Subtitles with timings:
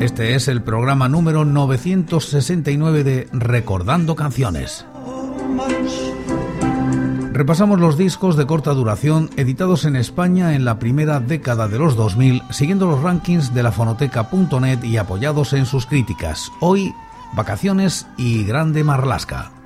[0.00, 4.86] Este es el programa número 969 de Recordando Canciones.
[7.34, 11.96] Repasamos los discos de corta duración editados en España en la primera década de los
[11.96, 16.50] 2000, siguiendo los rankings de la fonoteca.net y apoyados en sus críticas.
[16.60, 16.94] Hoy,
[17.34, 19.59] Vacaciones y Grande Marlasca.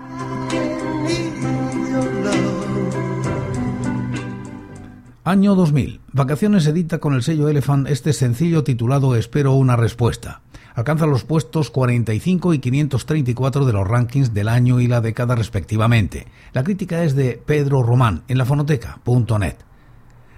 [5.27, 6.03] Año 2000.
[6.13, 10.43] Vacaciones edita con el sello Elephant este sencillo titulado Espero una respuesta.
[10.75, 16.27] Alcanza los puestos 45 y 534 de los rankings del año y la década respectivamente.
[16.53, 19.57] La crítica es de Pedro Román en la fonoteca.net.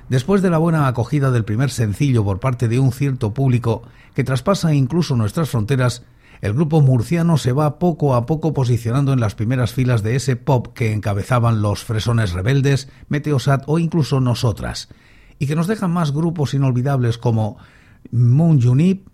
[0.09, 3.83] Después de la buena acogida del primer sencillo por parte de un cierto público
[4.15, 6.05] que traspasa incluso nuestras fronteras,
[6.41, 10.37] el grupo murciano se va poco a poco posicionando en las primeras filas de ese
[10.37, 14.89] pop que encabezaban los Fresones Rebeldes, Meteosat o incluso nosotras,
[15.39, 17.57] y que nos dejan más grupos inolvidables como
[18.11, 19.07] Moon Junip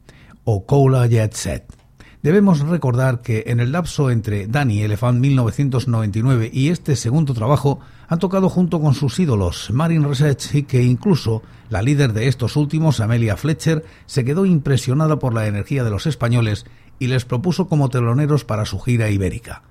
[0.45, 1.83] o Cola Jet Set.
[2.23, 8.21] Debemos recordar que en el lapso entre Danny Elephant 1999 y este segundo trabajo han
[8.21, 13.01] tocado junto con sus ídolos Marin Research y que incluso la líder de estos últimos,
[13.01, 16.65] Amelia Fletcher, se quedó impresionada por la energía de los españoles
[16.99, 19.63] y les propuso como teloneros para su gira ibérica.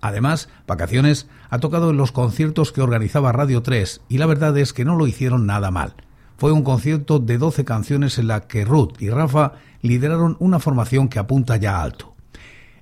[0.00, 4.72] Además, Vacaciones ha tocado en los conciertos que organizaba Radio 3 y la verdad es
[4.72, 5.94] que no lo hicieron nada mal.
[6.36, 11.08] Fue un concierto de 12 canciones en la que Ruth y Rafa lideraron una formación
[11.08, 12.14] que apunta ya alto.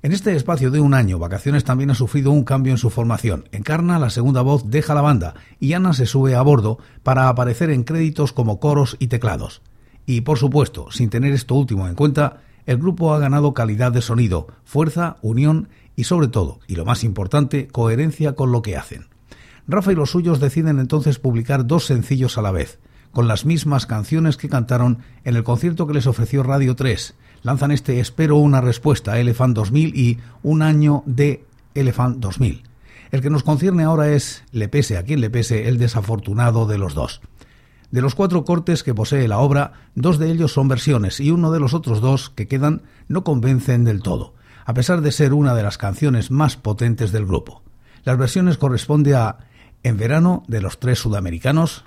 [0.02, 3.48] En este espacio de un año, Vacaciones también ha sufrido un cambio en su formación.
[3.52, 7.70] Encarna, la segunda voz, deja la banda y Ana se sube a bordo para aparecer
[7.70, 9.62] en créditos como coros y teclados.
[10.06, 14.02] Y, por supuesto, sin tener esto último en cuenta, el grupo ha ganado calidad de
[14.02, 19.06] sonido, fuerza, unión y sobre todo, y lo más importante, coherencia con lo que hacen.
[19.68, 22.78] Rafa y los suyos deciden entonces publicar dos sencillos a la vez,
[23.12, 27.14] con las mismas canciones que cantaron en el concierto que les ofreció Radio 3.
[27.42, 32.62] Lanzan este Espero una respuesta Elephant 2000 y Un año de Elephant 2000.
[33.10, 36.78] El que nos concierne ahora es, le pese a quien le pese, el desafortunado de
[36.78, 37.20] los dos.
[37.92, 41.52] De los cuatro cortes que posee la obra, dos de ellos son versiones y uno
[41.52, 45.54] de los otros dos que quedan no convencen del todo, a pesar de ser una
[45.54, 47.62] de las canciones más potentes del grupo.
[48.04, 49.36] Las versiones corresponden a
[49.82, 51.84] En verano de los tres sudamericanos,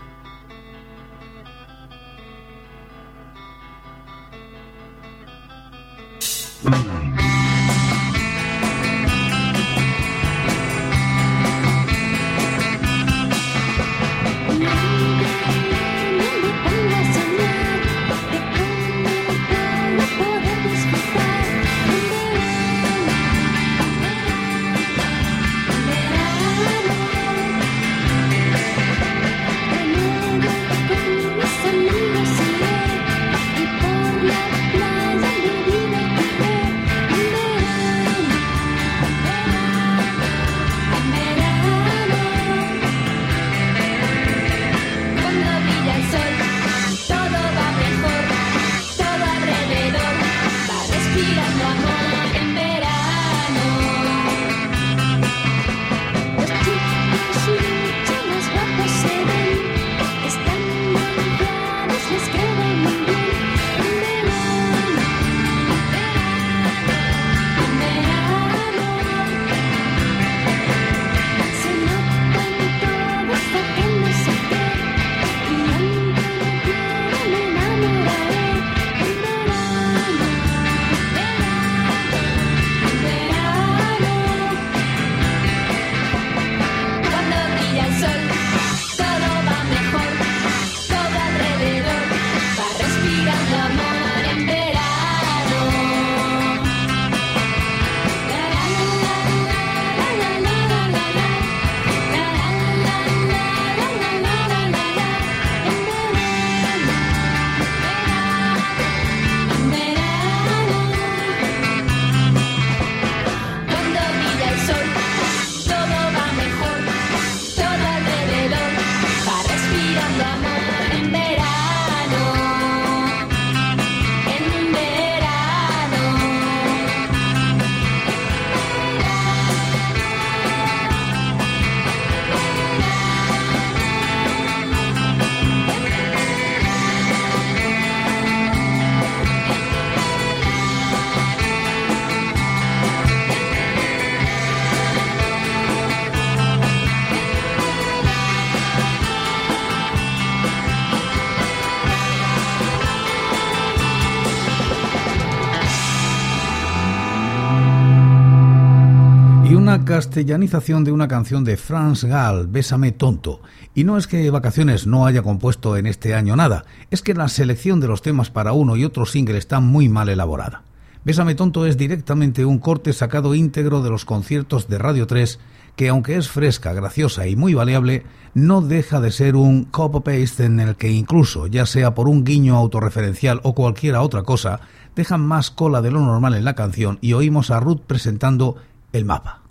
[159.66, 163.42] una castellanización de una canción de Franz Gall, Bésame tonto.
[163.74, 167.28] Y no es que Vacaciones no haya compuesto en este año nada, es que la
[167.30, 170.62] selección de los temas para uno y otro single está muy mal elaborada.
[171.04, 175.40] Bésame tonto es directamente un corte sacado íntegro de los conciertos de Radio 3
[175.76, 180.60] que aunque es fresca, graciosa y muy variable, no deja de ser un copy-paste en
[180.60, 184.60] el que incluso, ya sea por un guiño autorreferencial o cualquiera otra cosa,
[184.96, 188.58] dejan más cola de lo normal en la canción y oímos a Ruth presentando
[188.94, 189.45] el mapa.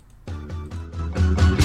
[1.15, 1.64] Bye.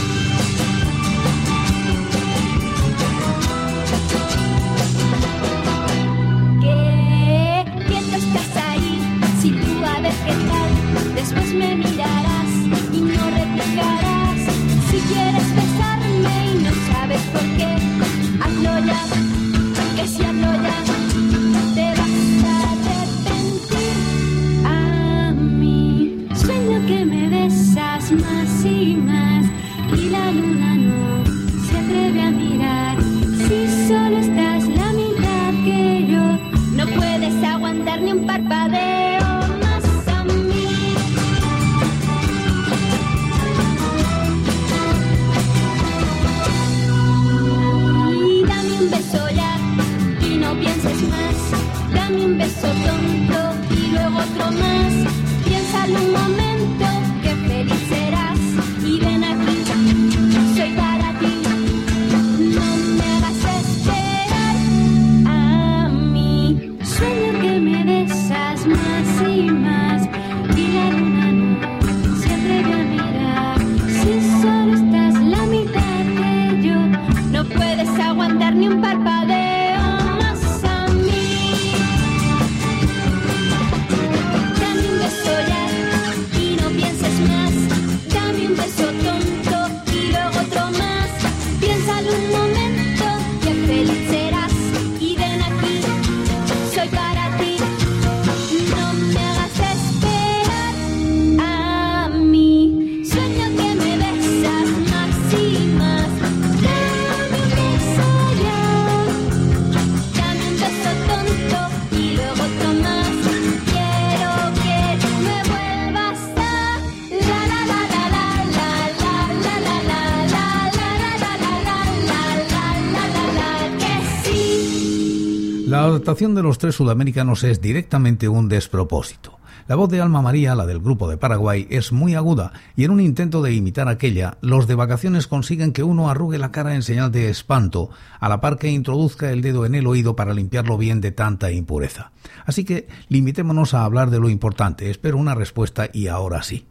[126.21, 129.39] Adaptación de los tres sudamericanos es directamente un despropósito.
[129.69, 132.91] La voz de Alma María, la del grupo de Paraguay, es muy aguda y en
[132.91, 136.83] un intento de imitar aquella, los de vacaciones consiguen que uno arrugue la cara en
[136.83, 140.77] señal de espanto, a la par que introduzca el dedo en el oído para limpiarlo
[140.77, 142.13] bien de tanta impureza.
[142.45, 144.91] Así que limitémonos a hablar de lo importante.
[144.91, 146.67] Espero una respuesta y ahora sí.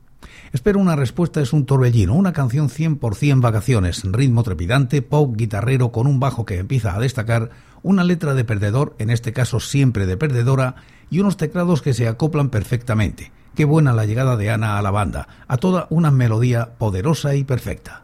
[0.51, 6.07] Espero una respuesta es un torbellino, una canción 100% vacaciones, ritmo trepidante, pop guitarrero con
[6.07, 10.17] un bajo que empieza a destacar, una letra de perdedor, en este caso siempre de
[10.17, 10.75] perdedora,
[11.09, 13.31] y unos teclados que se acoplan perfectamente.
[13.55, 17.43] Qué buena la llegada de Ana a la banda, a toda una melodía poderosa y
[17.43, 18.03] perfecta.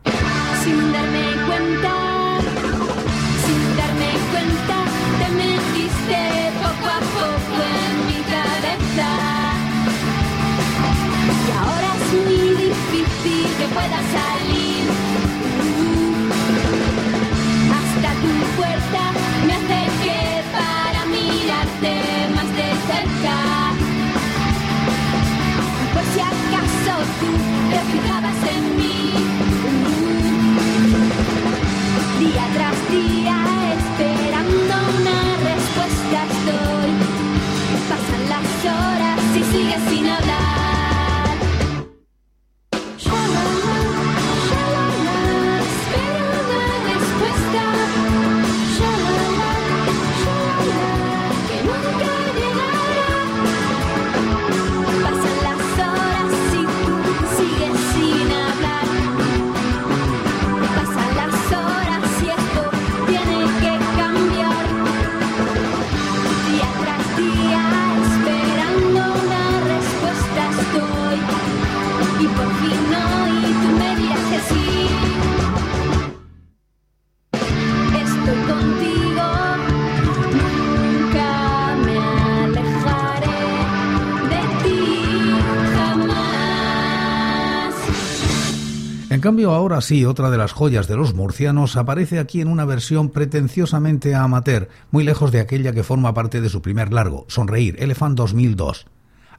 [89.25, 93.09] Cambio, ahora sí, otra de las joyas de los murcianos aparece aquí en una versión
[93.09, 98.15] pretenciosamente amateur, muy lejos de aquella que forma parte de su primer largo, Sonreír, Elephant
[98.15, 98.85] 2002.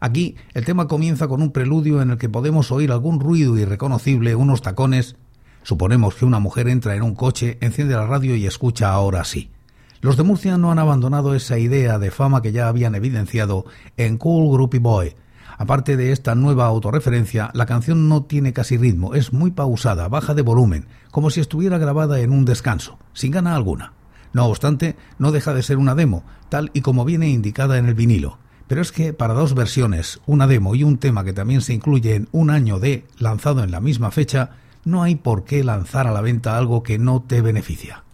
[0.00, 4.34] Aquí el tema comienza con un preludio en el que podemos oír algún ruido irreconocible,
[4.34, 5.14] unos tacones.
[5.62, 9.52] Suponemos que una mujer entra en un coche, enciende la radio y escucha ahora sí.
[10.00, 13.66] Los de Murcia no han abandonado esa idea de fama que ya habían evidenciado
[13.96, 15.14] en Cool Groupie Boy.
[15.58, 20.34] Aparte de esta nueva autorreferencia, la canción no tiene casi ritmo, es muy pausada, baja
[20.34, 23.94] de volumen, como si estuviera grabada en un descanso, sin gana alguna.
[24.32, 27.94] No obstante, no deja de ser una demo, tal y como viene indicada en el
[27.94, 28.38] vinilo.
[28.68, 32.16] Pero es que para dos versiones, una demo y un tema que también se incluye
[32.16, 34.50] en un año de lanzado en la misma fecha,
[34.84, 38.05] no hay por qué lanzar a la venta algo que no te beneficia.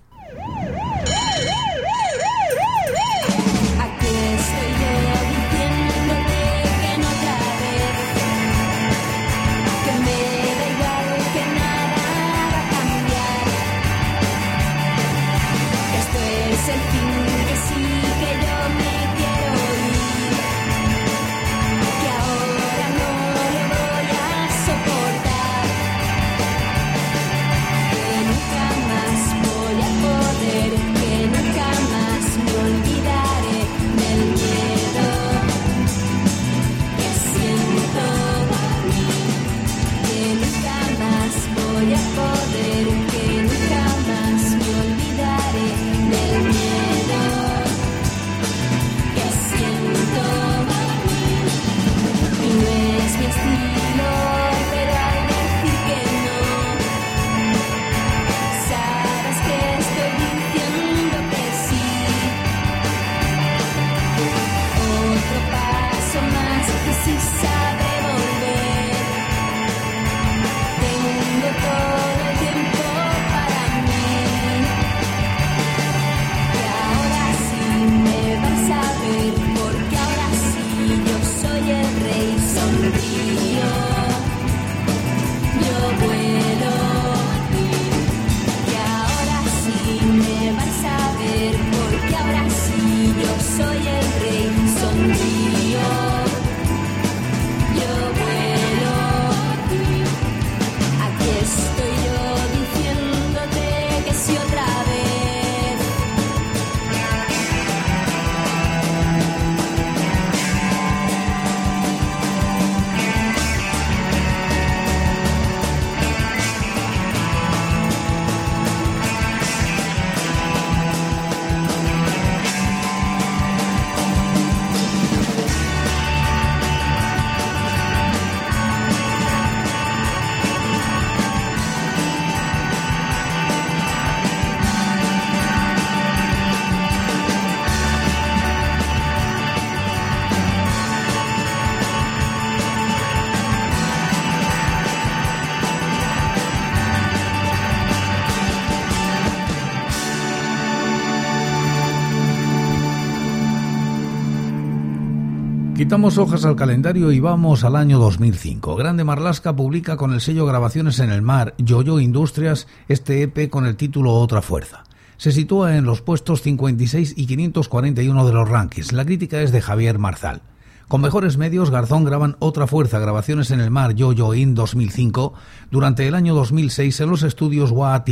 [155.92, 158.76] Quitamos hojas al calendario y vamos al año 2005.
[158.76, 163.66] Grande Marlasca publica con el sello Grabaciones en el Mar, Yoyo Industrias, este EP con
[163.66, 164.84] el título Otra Fuerza.
[165.18, 168.94] Se sitúa en los puestos 56 y 541 de los rankings.
[168.94, 170.40] La crítica es de Javier Marzal.
[170.88, 175.34] Con mejores medios, Garzón graban Otra Fuerza, Grabaciones en el Mar, Yoyo In 2005,
[175.70, 178.08] durante el año 2006 en los estudios WATT.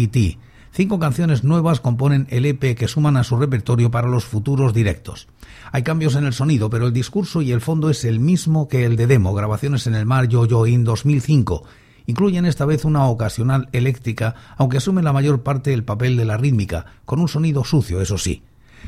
[0.72, 5.26] Cinco canciones nuevas componen el EP que suman a su repertorio para los futuros directos.
[5.72, 8.84] Hay cambios en el sonido, pero el discurso y el fondo es el mismo que
[8.84, 11.64] el de demo, grabaciones en el mar Yo-Yo In 2005.
[12.06, 16.36] Incluyen esta vez una ocasional eléctrica, aunque asume la mayor parte el papel de la
[16.36, 18.44] rítmica, con un sonido sucio, eso sí.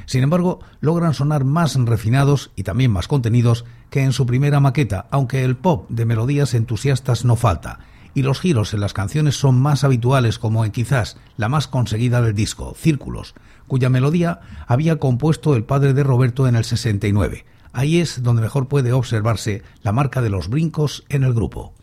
[0.07, 5.07] Sin embargo, logran sonar más refinados y también más contenidos que en su primera maqueta,
[5.11, 7.81] aunque el pop de melodías entusiastas no falta,
[8.15, 12.21] y los giros en las canciones son más habituales como en quizás la más conseguida
[12.23, 13.35] del disco, Círculos,
[13.67, 17.45] cuya melodía había compuesto el padre de Roberto en el 69.
[17.73, 21.75] Ahí es donde mejor puede observarse la marca de los brincos en el grupo.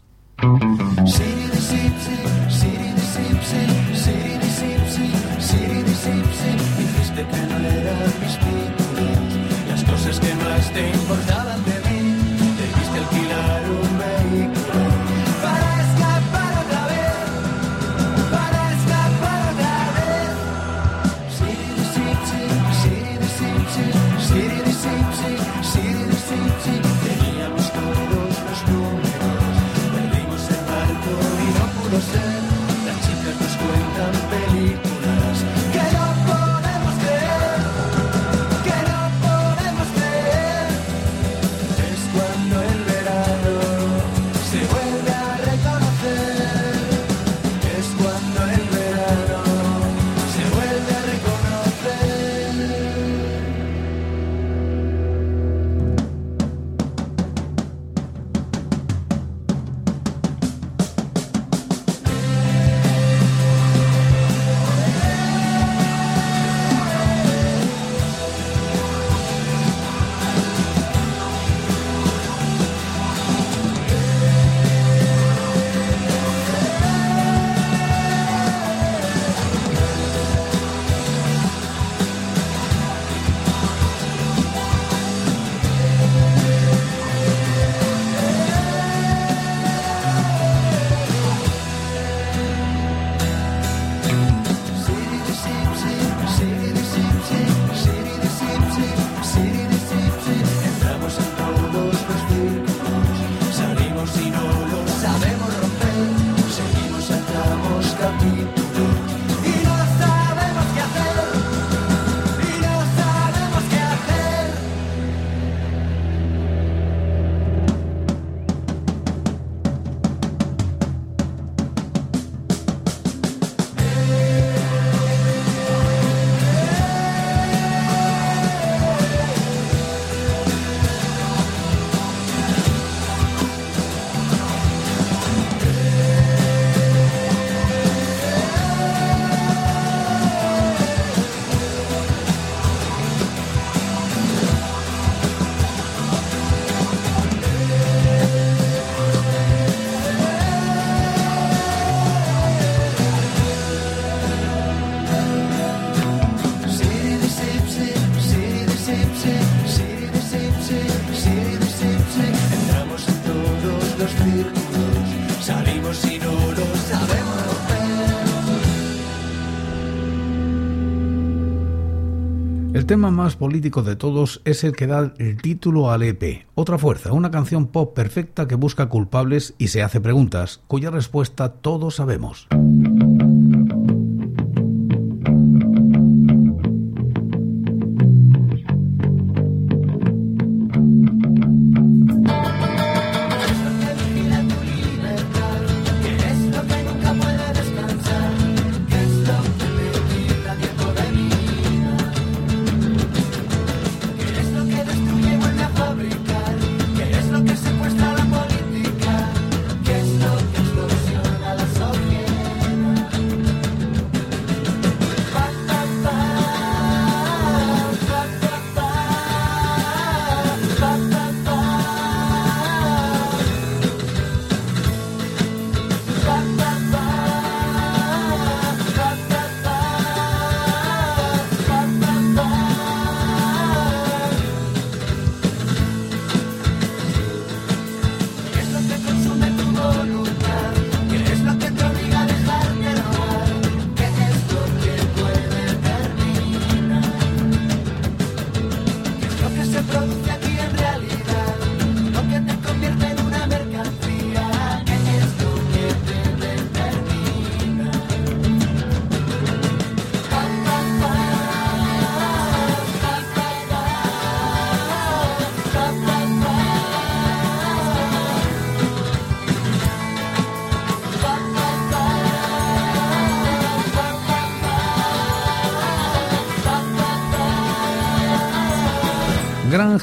[172.90, 176.48] Tema más político de todos es el que da el título al EP.
[176.56, 181.50] Otra fuerza, una canción pop perfecta que busca culpables y se hace preguntas, cuya respuesta
[181.50, 182.48] todos sabemos.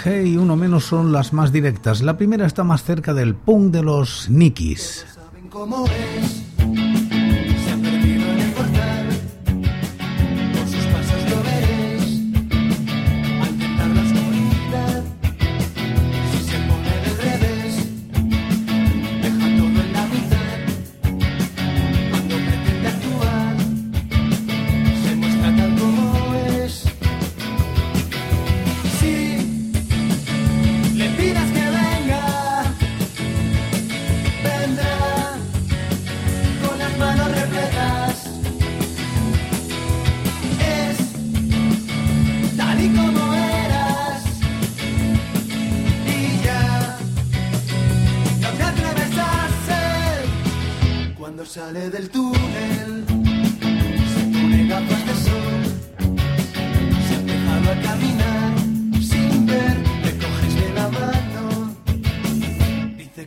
[0.06, 2.00] Y uno menos son las más directas.
[2.00, 5.04] La primera está más cerca del punk de los Nikis.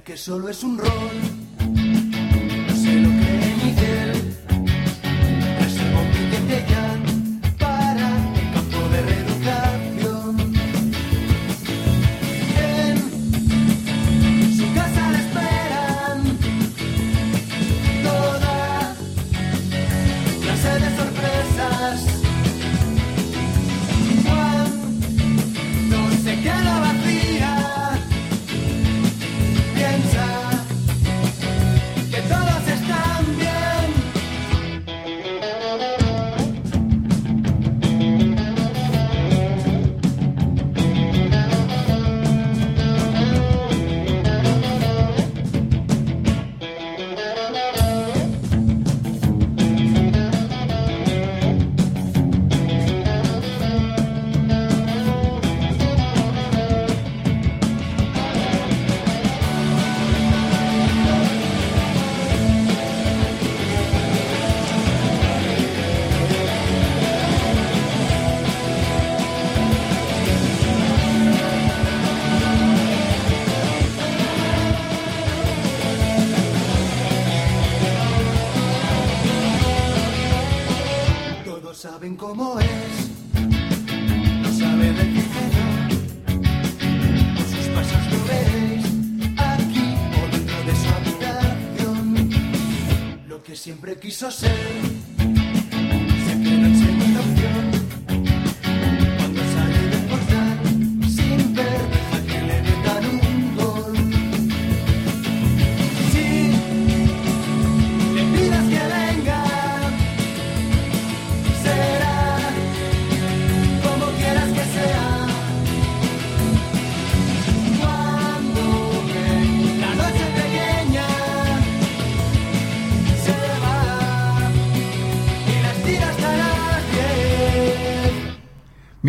[0.03, 0.39] Quiso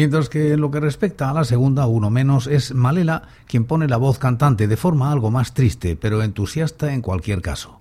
[0.01, 3.87] Mientras que en lo que respecta a la segunda, uno menos, es Malela quien pone
[3.87, 7.80] la voz cantante de forma algo más triste, pero entusiasta en cualquier caso.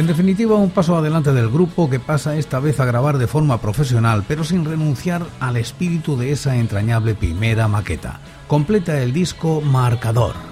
[0.00, 3.60] En definitiva, un paso adelante del grupo que pasa esta vez a grabar de forma
[3.60, 8.18] profesional, pero sin renunciar al espíritu de esa entrañable primera maqueta.
[8.48, 10.49] Completa el disco Marcador.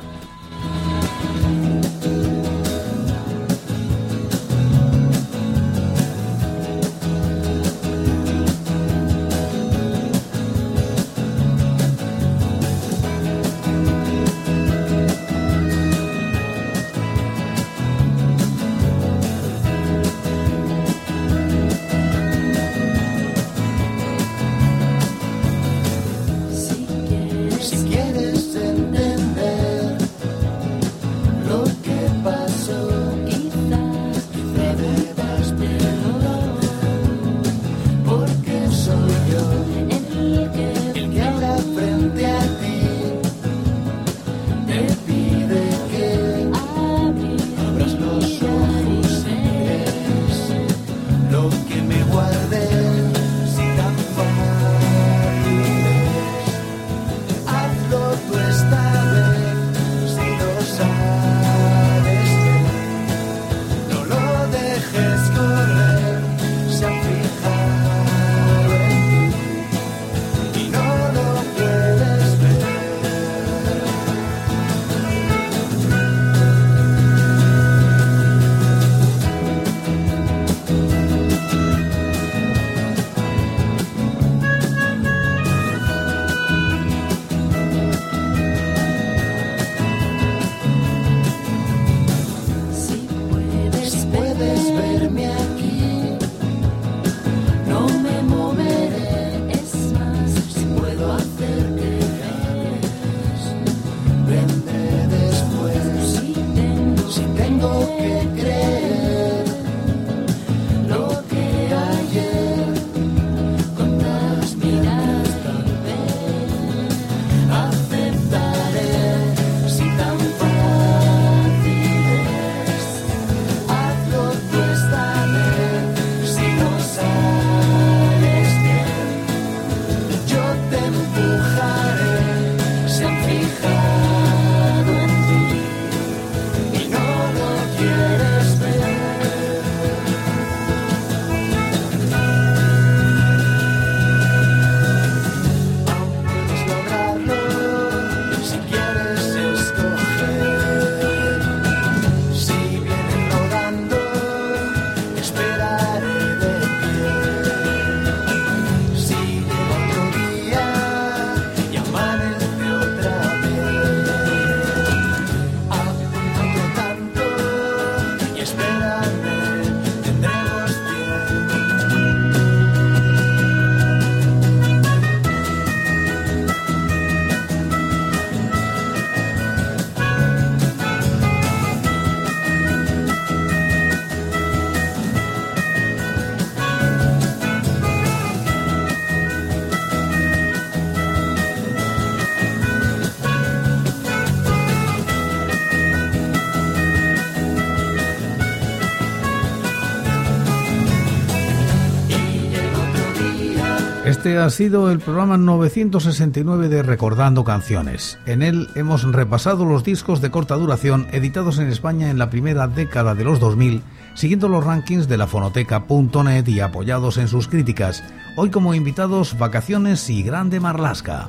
[204.08, 208.18] Este ha sido el programa 969 de Recordando Canciones.
[208.24, 212.68] En él hemos repasado los discos de corta duración editados en España en la primera
[212.68, 213.82] década de los 2000,
[214.14, 218.02] siguiendo los rankings de la fonoteca.net y apoyados en sus críticas.
[218.34, 221.28] Hoy como invitados Vacaciones y Grande Marlasca.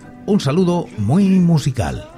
[0.31, 2.10] Un saludo muy musical.